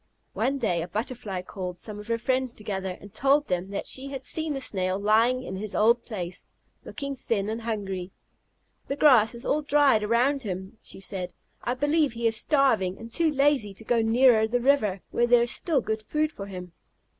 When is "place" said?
6.05-6.43